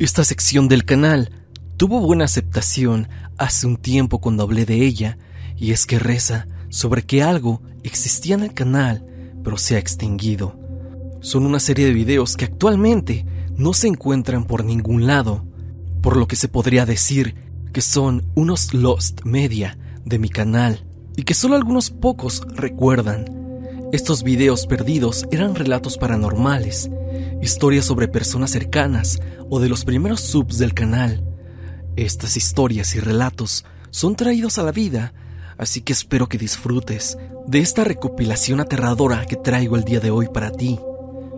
[0.00, 1.30] Esta sección del canal
[1.76, 5.18] tuvo buena aceptación hace un tiempo cuando hablé de ella,
[5.58, 9.04] y es que reza sobre que algo existía en el canal,
[9.44, 10.58] pero se ha extinguido.
[11.20, 13.26] Son una serie de videos que actualmente
[13.58, 15.44] no se encuentran por ningún lado,
[16.00, 17.34] por lo que se podría decir
[17.70, 19.76] que son unos Lost Media
[20.06, 23.39] de mi canal y que solo algunos pocos recuerdan.
[23.92, 26.88] Estos videos perdidos eran relatos paranormales,
[27.42, 29.18] historias sobre personas cercanas
[29.48, 31.24] o de los primeros subs del canal.
[31.96, 35.12] Estas historias y relatos son traídos a la vida,
[35.58, 37.18] así que espero que disfrutes
[37.48, 40.78] de esta recopilación aterradora que traigo el día de hoy para ti.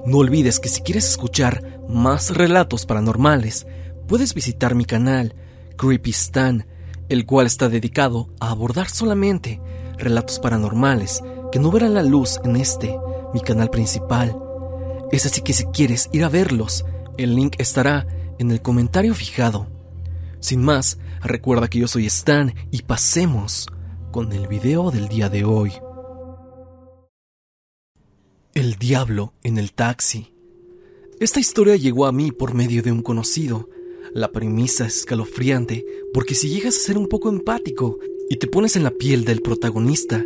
[0.05, 3.67] No olvides que si quieres escuchar más relatos paranormales,
[4.07, 5.35] puedes visitar mi canal,
[5.79, 6.67] Creepy Stan,
[7.09, 9.59] el cual está dedicado a abordar solamente
[9.97, 11.23] relatos paranormales
[11.53, 12.99] que no verán la luz en este,
[13.33, 14.37] mi canal principal.
[15.13, 16.85] Es así que si quieres ir a verlos,
[17.19, 18.07] el link estará
[18.39, 19.69] en el comentario fijado.
[20.41, 23.69] Sin más, recuerda que yo soy Stan y pasemos
[24.11, 25.73] con el video del día de hoy.
[28.55, 30.35] El diablo en el taxi.
[31.21, 33.69] Esta historia llegó a mí por medio de un conocido.
[34.15, 38.77] La premisa es escalofriante porque si llegas a ser un poco empático y te pones
[38.77, 40.25] en la piel del protagonista,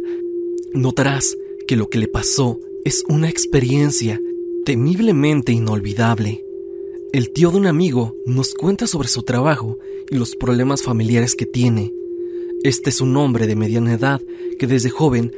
[0.74, 1.36] notarás
[1.66, 4.20] que lo que le pasó es una experiencia
[4.64, 6.44] temiblemente inolvidable.
[7.12, 9.78] El tío de un amigo nos cuenta sobre su trabajo
[10.10, 11.92] y los problemas familiares que tiene.
[12.62, 14.20] Este es un hombre de mediana edad
[14.58, 15.32] que desde joven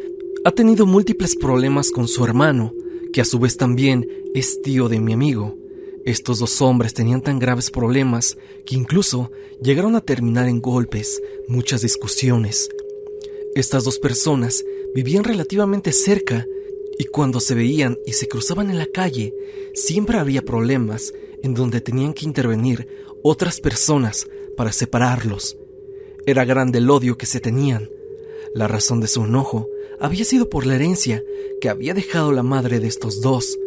[0.45, 2.73] ha tenido múltiples problemas con su hermano,
[3.13, 5.57] que a su vez también es tío de mi amigo.
[6.05, 9.31] Estos dos hombres tenían tan graves problemas que incluso
[9.63, 12.71] llegaron a terminar en golpes, muchas discusiones.
[13.55, 16.47] Estas dos personas vivían relativamente cerca
[16.99, 19.35] y cuando se veían y se cruzaban en la calle,
[19.75, 21.13] siempre había problemas
[21.43, 22.89] en donde tenían que intervenir
[23.23, 24.27] otras personas
[24.57, 25.57] para separarlos.
[26.27, 27.89] Era grande el odio que se tenían.
[28.55, 29.69] La razón de su enojo
[30.01, 31.23] había sido por la herencia
[31.61, 33.59] que había dejado la madre de estos dos,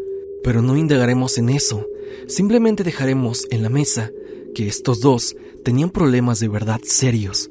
[0.43, 1.87] pero no indagaremos en eso,
[2.27, 4.11] simplemente dejaremos en la mesa
[4.53, 7.49] que estos dos tenían problemas de verdad serios.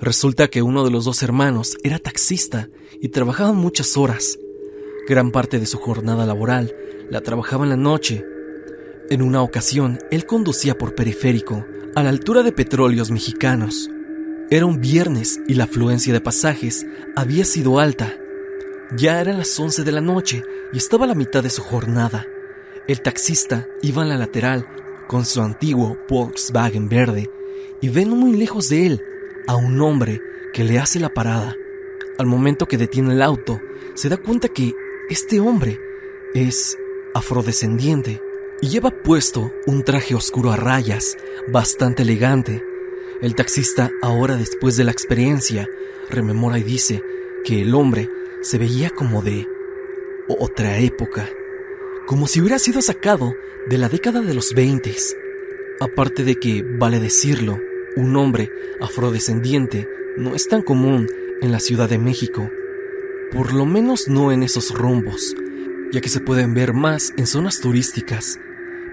[0.00, 2.68] Resulta que uno de los dos hermanos era taxista
[3.00, 4.38] y trabajaba muchas horas.
[5.08, 6.74] Gran parte de su jornada laboral
[7.10, 8.24] la trabajaba en la noche.
[9.08, 11.64] En una ocasión, él conducía por periférico,
[11.94, 13.88] a la altura de petróleos mexicanos.
[14.50, 18.12] Era un viernes y la afluencia de pasajes había sido alta.
[18.96, 20.42] Ya eran las 11 de la noche
[20.74, 22.26] y estaba a la mitad de su jornada.
[22.86, 24.66] El taxista iba en la lateral
[25.08, 27.30] con su antiguo Volkswagen verde
[27.80, 29.02] y ve no muy lejos de él
[29.46, 30.20] a un hombre
[30.52, 31.56] que le hace la parada.
[32.18, 33.60] Al momento que detiene el auto,
[33.94, 34.74] se da cuenta que
[35.08, 35.80] este hombre
[36.34, 36.78] es
[37.14, 38.20] afrodescendiente
[38.60, 41.16] y lleva puesto un traje oscuro a rayas,
[41.48, 42.62] bastante elegante
[43.22, 45.68] el taxista, ahora después de la experiencia,
[46.10, 47.02] rememora y dice
[47.44, 48.10] que el hombre
[48.42, 49.46] se veía como de
[50.28, 51.28] otra época,
[52.06, 53.34] como si hubiera sido sacado
[53.68, 54.94] de la década de los 20.
[55.80, 57.58] Aparte de que, vale decirlo,
[57.96, 61.08] un hombre afrodescendiente no es tan común
[61.40, 62.50] en la Ciudad de México,
[63.32, 65.34] por lo menos no en esos rumbos,
[65.92, 68.38] ya que se pueden ver más en zonas turísticas.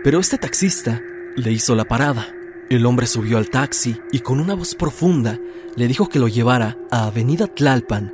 [0.03, 1.01] Pero este taxista
[1.35, 2.33] le hizo la parada
[2.69, 5.39] el hombre subió al taxi y con una voz profunda
[5.75, 8.13] le dijo que lo llevara a Avenida Tlalpan,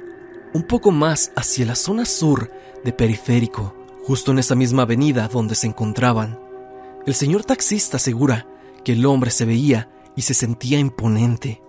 [0.53, 2.51] un poco más hacia la zona sur
[2.83, 3.73] de Periférico,
[4.03, 6.39] justo en esa misma avenida donde se encontraban.
[7.05, 8.47] El señor taxista asegura
[8.83, 11.61] que el hombre se veía y se sentía imponente.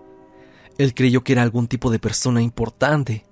[0.79, 3.27] Él creyó que era algún tipo de persona importante.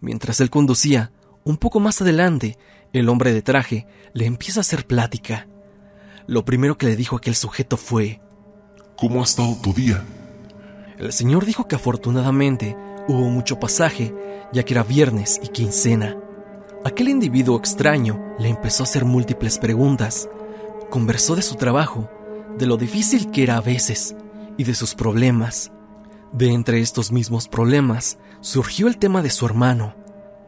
[0.00, 1.12] Mientras él conducía,
[1.44, 2.58] un poco más adelante,
[2.92, 5.46] el hombre de traje le empieza a hacer plática.
[6.26, 8.20] Lo primero que le dijo aquel sujeto fue,
[8.96, 10.04] ¿Cómo ha estado tu día?
[10.98, 12.76] El señor dijo que afortunadamente
[13.08, 14.14] hubo mucho pasaje,
[14.52, 16.16] ya que era viernes y quincena.
[16.84, 20.28] Aquel individuo extraño le empezó a hacer múltiples preguntas.
[20.90, 22.10] Conversó de su trabajo,
[22.58, 24.16] de lo difícil que era a veces
[24.56, 25.72] y de sus problemas.
[26.32, 29.94] De entre estos mismos problemas surgió el tema de su hermano.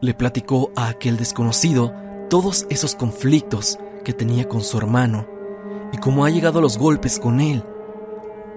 [0.01, 1.93] Le platicó a aquel desconocido
[2.29, 5.27] todos esos conflictos que tenía con su hermano
[5.93, 7.63] y cómo ha llegado a los golpes con él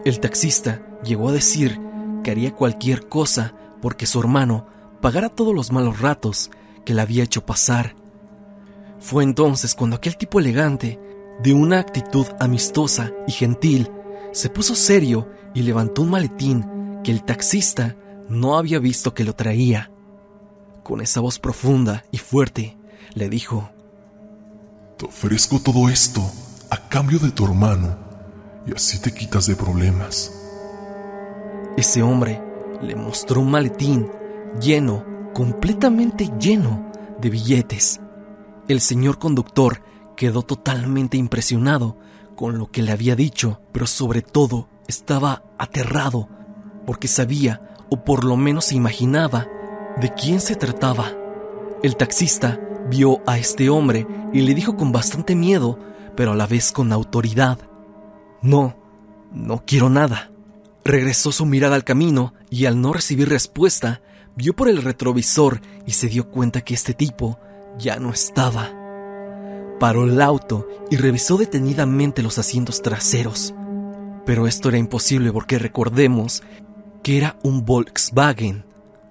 [0.05, 1.81] el taxista llegó a decir
[2.23, 4.67] que haría cualquier cosa porque su hermano
[5.01, 6.51] pagara todos los malos ratos
[6.85, 7.95] que le había hecho pasar.
[9.01, 10.99] Fue entonces cuando aquel tipo elegante,
[11.43, 13.91] de una actitud amistosa y gentil,
[14.33, 17.97] se puso serio y levantó un maletín que el taxista
[18.29, 19.91] no había visto que lo traía.
[20.83, 22.77] Con esa voz profunda y fuerte,
[23.15, 23.71] le dijo,
[24.97, 26.23] Te ofrezco todo esto
[26.71, 27.97] a cambio de tu hermano
[28.67, 30.33] y así te quitas de problemas.
[31.77, 32.43] Ese hombre
[32.83, 34.09] le mostró un maletín
[34.61, 36.91] lleno, completamente lleno
[37.21, 38.01] de billetes.
[38.69, 39.83] El señor conductor
[40.17, 41.97] quedó totalmente impresionado
[42.37, 46.29] con lo que le había dicho, pero sobre todo estaba aterrado
[46.87, 49.47] porque sabía, o por lo menos se imaginaba,
[50.01, 51.13] de quién se trataba.
[51.83, 52.59] El taxista
[52.89, 55.79] vio a este hombre y le dijo con bastante miedo,
[56.17, 57.59] pero a la vez con autoridad,
[58.41, 58.77] No,
[59.33, 60.31] no quiero nada.
[60.85, 64.01] Regresó su mirada al camino y al no recibir respuesta,
[64.37, 67.39] vio por el retrovisor y se dio cuenta que este tipo
[67.79, 68.71] ya no estaba.
[69.79, 73.55] Paró el auto y revisó detenidamente los asientos traseros.
[74.29, 76.43] Pero esto era imposible porque recordemos
[77.03, 78.63] que era un Volkswagen,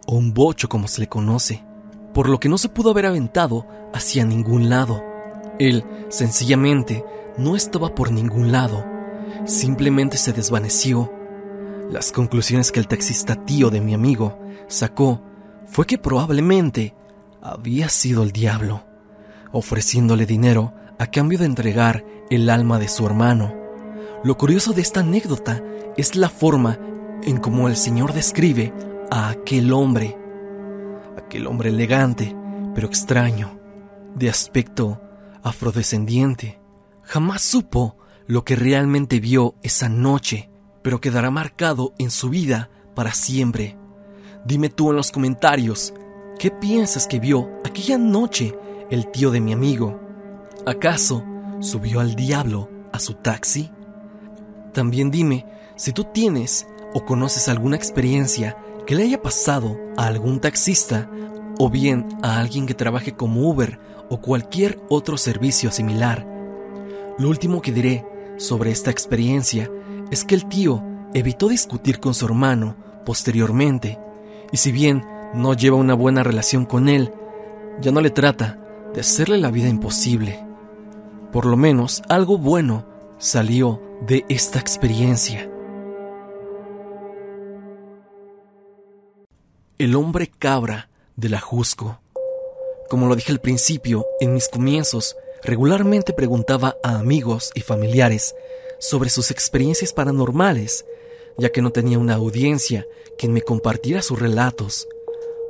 [0.05, 1.65] o un bocho como se le conoce,
[2.13, 3.65] por lo que no se pudo haber aventado
[3.95, 5.03] hacia ningún lado.
[5.57, 7.03] Él, sencillamente,
[7.35, 8.85] no estaba por ningún lado,
[9.45, 11.11] simplemente se desvaneció.
[11.89, 14.37] Las conclusiones que el taxista tío de mi amigo
[14.67, 15.23] sacó
[15.65, 16.93] fue que probablemente
[17.41, 18.83] había sido el diablo,
[19.51, 23.66] ofreciéndole dinero a cambio de entregar el alma de su hermano.
[24.27, 25.63] Lo curioso de esta anécdota
[25.95, 26.77] es la forma
[27.23, 28.73] en cómo el Señor describe
[29.09, 30.17] a aquel hombre,
[31.17, 32.35] aquel hombre elegante,
[32.75, 33.57] pero extraño,
[34.15, 34.99] de aspecto
[35.43, 36.59] afrodescendiente.
[37.03, 37.95] Jamás supo
[38.25, 40.49] lo que realmente vio esa noche,
[40.81, 43.77] pero quedará marcado en su vida para siempre.
[44.43, 45.93] Dime tú en los comentarios,
[46.37, 48.53] ¿qué piensas que vio aquella noche
[48.89, 50.01] el tío de mi amigo?
[50.65, 51.23] ¿Acaso
[51.61, 53.71] subió al diablo a su taxi?
[54.77, 55.43] También dime
[55.75, 61.09] si tú tienes o conoces alguna experiencia que le haya pasado a algún taxista
[61.57, 66.27] o bien a alguien que trabaje como Uber o cualquier otro servicio similar.
[67.17, 68.05] Lo último que diré
[68.37, 69.67] sobre esta experiencia
[70.11, 70.83] es que el tío
[71.15, 73.97] evitó discutir con su hermano posteriormente,
[74.51, 75.03] y si bien
[75.33, 77.11] no lleva una buena relación con él,
[77.81, 78.59] ya no le trata
[78.93, 80.45] de hacerle la vida imposible.
[81.31, 82.85] Por lo menos algo bueno
[83.17, 85.49] salió de esta experiencia.
[89.79, 91.99] El hombre cabra de la Jusco.
[92.89, 98.35] Como lo dije al principio, en mis comienzos, regularmente preguntaba a amigos y familiares
[98.79, 100.85] sobre sus experiencias paranormales,
[101.37, 102.85] ya que no tenía una audiencia
[103.17, 104.87] quien me compartiera sus relatos,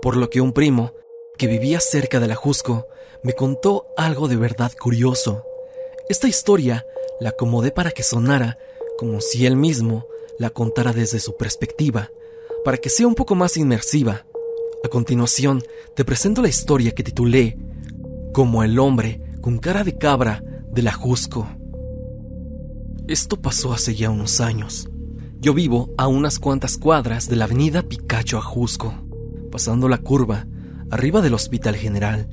[0.01, 0.93] por lo que un primo,
[1.37, 2.87] que vivía cerca de la Jusco,
[3.23, 5.43] me contó algo de verdad curioso.
[6.09, 6.85] Esta historia
[7.19, 8.57] la acomodé para que sonara
[8.97, 10.05] como si él mismo
[10.39, 12.09] la contara desde su perspectiva,
[12.63, 14.25] para que sea un poco más inmersiva.
[14.83, 15.63] A continuación,
[15.95, 17.57] te presento la historia que titulé
[18.33, 21.47] Como el hombre con cara de cabra de la Jusco.
[23.07, 24.89] Esto pasó hace ya unos años.
[25.39, 28.43] Yo vivo a unas cuantas cuadras de la avenida Picacho a
[29.51, 30.45] pasando la curva,
[30.89, 32.27] arriba del Hospital General.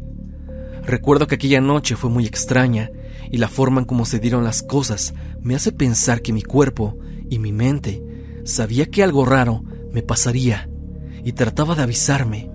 [0.82, 2.90] Recuerdo que aquella noche fue muy extraña
[3.30, 6.96] y la forma en cómo se dieron las cosas me hace pensar que mi cuerpo
[7.28, 8.02] y mi mente
[8.44, 10.68] sabía que algo raro me pasaría
[11.24, 12.50] y trataba de avisarme.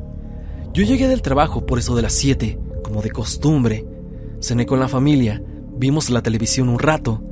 [0.74, 3.86] Yo llegué del trabajo por eso de las 7, como de costumbre.
[4.40, 5.42] Cené con la familia,
[5.76, 7.24] vimos la televisión un rato.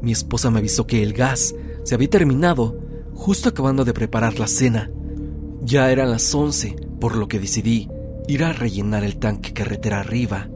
[0.00, 1.54] Mi esposa me avisó que el gas
[1.84, 2.78] se había terminado,
[3.12, 4.90] justo acabando de preparar la cena.
[5.60, 7.88] Ya eran las 11, por lo que decidí
[8.28, 10.48] ir a rellenar el tanque carretera arriba.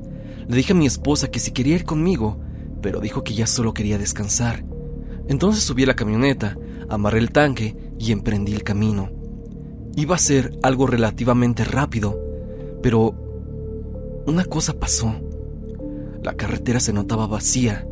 [0.49, 2.41] Le dije a mi esposa que si quería ir conmigo,
[2.83, 4.65] pero dijo que ya solo quería descansar.
[5.29, 6.57] Entonces subí a la camioneta,
[6.89, 9.11] amarré el tanque y emprendí el camino.
[9.97, 12.19] Iba a ser algo relativamente rápido,
[12.83, 13.15] pero
[14.27, 15.15] una cosa pasó.
[16.23, 17.87] La carretera se notaba vacía.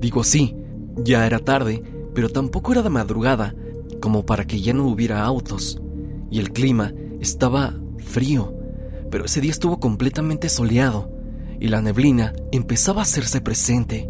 [0.00, 0.56] Digo sí,
[1.04, 1.82] ya era tarde,
[2.14, 3.54] pero tampoco era de madrugada
[4.00, 5.80] como para que ya no hubiera autos.
[6.30, 8.54] Y el clima estaba frío,
[9.10, 11.17] pero ese día estuvo completamente soleado
[11.60, 14.08] y la neblina empezaba a hacerse presente.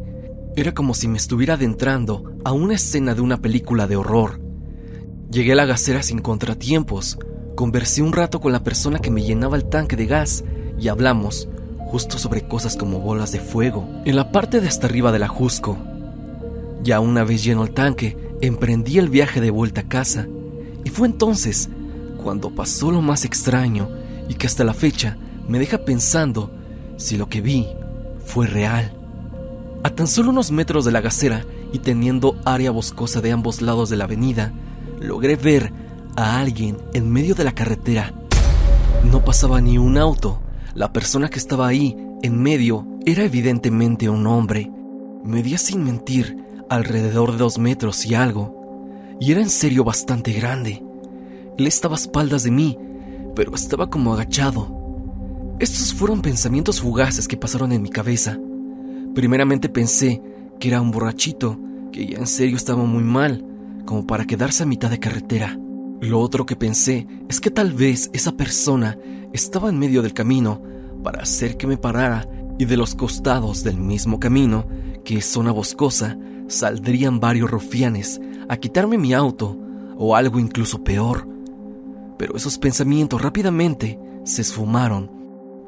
[0.57, 4.41] Era como si me estuviera adentrando a una escena de una película de horror.
[5.31, 7.19] Llegué a la gasera sin contratiempos,
[7.55, 10.45] conversé un rato con la persona que me llenaba el tanque de gas
[10.79, 15.11] y hablamos justo sobre cosas como bolas de fuego en la parte de hasta arriba
[15.13, 15.79] del ajusco.
[16.83, 20.29] Ya una vez lleno el tanque, emprendí el viaje de vuelta a casa
[20.85, 21.69] y fue entonces
[22.23, 23.89] cuando pasó lo más extraño
[24.29, 25.17] y que hasta la fecha
[25.49, 26.51] me deja pensando
[26.99, 27.67] si lo que vi
[28.27, 28.93] fue real.
[29.83, 33.89] A tan solo unos metros de la gasera y teniendo área boscosa de ambos lados
[33.89, 34.53] de la avenida,
[35.01, 35.73] logré ver
[36.17, 38.13] a alguien en medio de la carretera.
[39.11, 40.41] No pasaba ni un auto.
[40.75, 44.71] La persona que estaba ahí, en medio, era evidentemente un hombre.
[45.25, 46.37] Medía sin mentir
[46.69, 48.85] alrededor de dos metros y algo,
[49.21, 50.83] y era en serio bastante grande.
[51.57, 52.79] Él estaba a espaldas de mí,
[53.35, 54.78] pero estaba como agachado.
[55.61, 58.39] Estos fueron pensamientos fugaces que pasaron en mi cabeza.
[59.13, 60.23] Primeramente pensé
[60.61, 61.59] que era un borrachito,
[61.91, 63.45] que ya en serio estaba muy mal,
[63.85, 65.59] como para quedarse a mitad de carretera.
[66.01, 68.99] Lo otro que pensé es que tal vez esa persona
[69.33, 70.63] estaba en medio del camino
[71.03, 74.65] para hacer que me parara y de los costados del mismo camino,
[75.05, 79.59] que es zona boscosa, saldrían varios rufianes a quitarme mi auto
[79.97, 81.29] o algo incluso peor.
[82.17, 85.18] Pero esos pensamientos rápidamente se esfumaron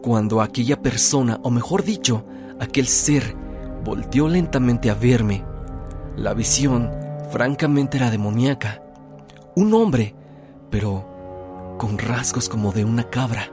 [0.03, 2.25] cuando aquella persona, o mejor dicho,
[2.59, 3.37] aquel ser,
[3.85, 5.45] volteó lentamente a verme.
[6.17, 6.91] La visión,
[7.31, 8.83] francamente, era demoníaca.
[9.57, 10.15] Un hombre,
[10.71, 13.51] pero con rasgos como de una cabra.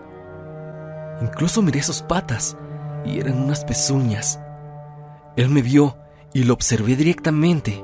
[1.22, 2.58] Incluso miré sus patas
[3.06, 4.39] y eran unas pezuñas.
[5.36, 5.98] Él me vio
[6.34, 7.84] y lo observé directamente.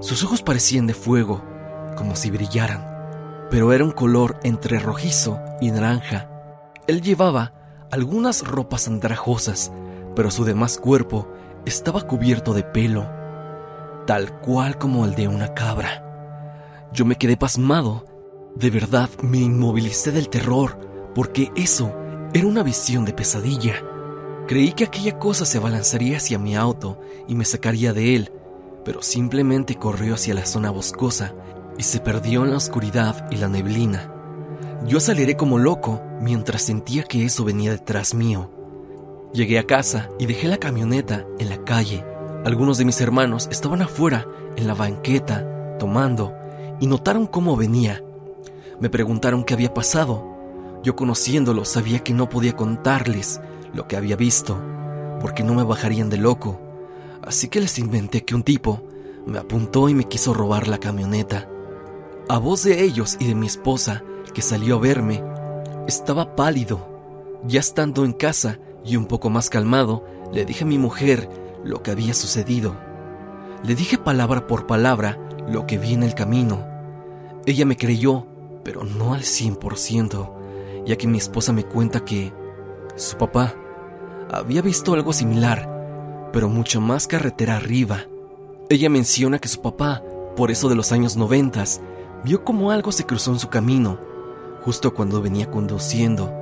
[0.00, 1.42] Sus ojos parecían de fuego,
[1.96, 2.84] como si brillaran,
[3.50, 6.28] pero era un color entre rojizo y naranja.
[6.86, 7.52] Él llevaba
[7.92, 9.70] algunas ropas andrajosas,
[10.16, 11.28] pero su demás cuerpo
[11.66, 13.06] estaba cubierto de pelo,
[14.06, 16.88] tal cual como el de una cabra.
[16.90, 18.06] Yo me quedé pasmado.
[18.56, 20.78] De verdad me inmovilicé del terror,
[21.14, 21.94] porque eso
[22.32, 23.74] era una visión de pesadilla.
[24.48, 28.32] Creí que aquella cosa se abalanzaría hacia mi auto y me sacaría de él,
[28.86, 31.34] pero simplemente corrió hacia la zona boscosa
[31.76, 34.11] y se perdió en la oscuridad y la neblina.
[34.86, 38.50] Yo aceleré como loco mientras sentía que eso venía detrás mío.
[39.32, 42.04] Llegué a casa y dejé la camioneta en la calle.
[42.44, 46.34] Algunos de mis hermanos estaban afuera, en la banqueta, tomando,
[46.80, 48.02] y notaron cómo venía.
[48.80, 50.26] Me preguntaron qué había pasado.
[50.82, 53.40] Yo conociéndolo sabía que no podía contarles
[53.72, 54.60] lo que había visto,
[55.20, 56.60] porque no me bajarían de loco.
[57.22, 58.82] Así que les inventé que un tipo
[59.24, 61.48] me apuntó y me quiso robar la camioneta.
[62.28, 65.22] A voz de ellos y de mi esposa, que salió a verme,
[65.86, 66.88] estaba pálido.
[67.44, 71.28] Ya estando en casa y un poco más calmado, le dije a mi mujer
[71.64, 72.76] lo que había sucedido.
[73.64, 76.64] Le dije palabra por palabra lo que vi en el camino.
[77.46, 78.26] Ella me creyó,
[78.64, 82.32] pero no al 100%, ya que mi esposa me cuenta que
[82.96, 83.54] su papá
[84.30, 88.06] había visto algo similar, pero mucho más carretera arriba.
[88.68, 90.02] Ella menciona que su papá,
[90.36, 91.80] por eso de los años noventas,
[92.24, 93.98] vio como algo se cruzó en su camino,
[94.64, 96.32] justo cuando venía conduciendo.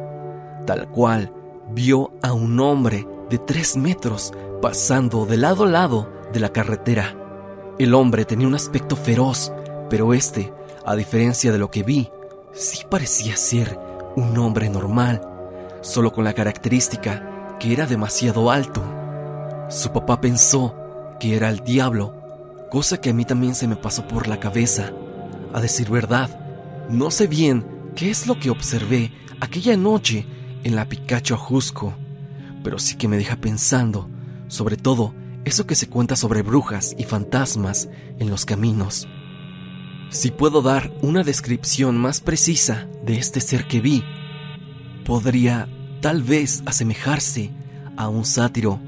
[0.66, 1.32] Tal cual,
[1.70, 7.16] vio a un hombre de tres metros pasando de lado a lado de la carretera.
[7.78, 9.52] El hombre tenía un aspecto feroz,
[9.88, 10.52] pero este,
[10.84, 12.10] a diferencia de lo que vi,
[12.52, 13.78] sí parecía ser
[14.16, 15.20] un hombre normal,
[15.80, 18.82] solo con la característica que era demasiado alto.
[19.68, 20.74] Su papá pensó
[21.18, 22.14] que era el diablo,
[22.70, 24.92] cosa que a mí también se me pasó por la cabeza.
[25.52, 26.28] A decir verdad,
[26.88, 30.26] no sé bien qué es lo que observé aquella noche
[30.64, 31.94] en la Picacho Ajusco,
[32.62, 34.08] pero sí que me deja pensando,
[34.48, 39.08] sobre todo eso que se cuenta sobre brujas y fantasmas en los caminos.
[40.10, 44.04] Si puedo dar una descripción más precisa de este ser que vi,
[45.04, 45.68] podría
[46.00, 47.50] tal vez asemejarse
[47.96, 48.80] a un sátiro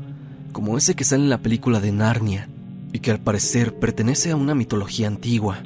[0.52, 2.48] como ese que sale en la película de Narnia
[2.92, 5.62] y que al parecer pertenece a una mitología antigua.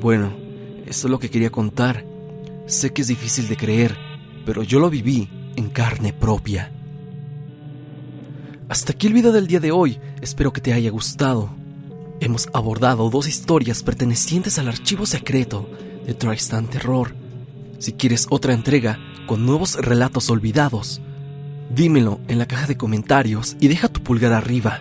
[0.00, 0.32] Bueno,
[0.86, 2.04] eso es lo que quería contar.
[2.66, 3.96] Sé que es difícil de creer,
[4.44, 6.72] pero yo lo viví en carne propia.
[8.68, 11.50] Hasta aquí el video del día de hoy, espero que te haya gustado.
[12.20, 15.68] Hemos abordado dos historias pertenecientes al archivo secreto
[16.06, 17.14] de Tristan Terror.
[17.78, 21.00] Si quieres otra entrega con nuevos relatos olvidados,
[21.74, 24.80] dímelo en la caja de comentarios y deja tu pulgar arriba.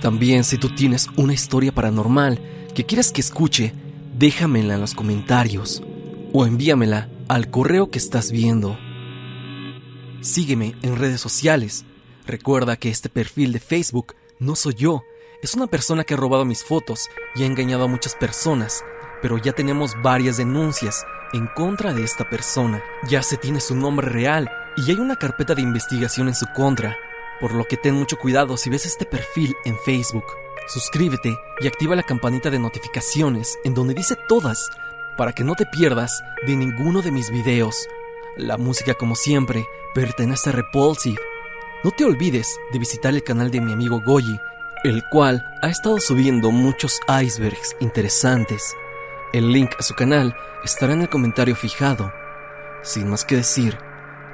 [0.00, 2.40] También si tú tienes una historia paranormal
[2.74, 3.72] que quieras que escuche,
[4.14, 5.82] déjamela en los comentarios
[6.32, 8.78] o envíamela al correo que estás viendo.
[10.20, 11.84] Sígueme en redes sociales.
[12.26, 15.02] Recuerda que este perfil de Facebook no soy yo.
[15.42, 18.82] Es una persona que ha robado mis fotos y ha engañado a muchas personas,
[19.20, 22.82] pero ya tenemos varias denuncias en contra de esta persona.
[23.08, 26.96] Ya se tiene su nombre real y hay una carpeta de investigación en su contra,
[27.40, 30.24] por lo que ten mucho cuidado si ves este perfil en Facebook.
[30.66, 34.70] Suscríbete y activa la campanita de notificaciones en donde dice todas
[35.16, 37.88] para que no te pierdas de ninguno de mis videos.
[38.36, 41.20] La música, como siempre, pertenece a Repulsive.
[41.84, 44.40] No te olvides de visitar el canal de mi amigo Goyi,
[44.82, 48.74] el cual ha estado subiendo muchos icebergs interesantes.
[49.32, 52.12] El link a su canal estará en el comentario fijado.
[52.82, 53.78] Sin más que decir,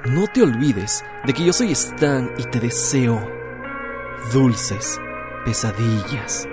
[0.05, 3.21] no te olvides de que yo soy Stan y te deseo
[4.33, 4.99] dulces
[5.45, 6.47] pesadillas.